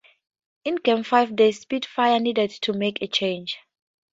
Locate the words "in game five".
0.65-1.37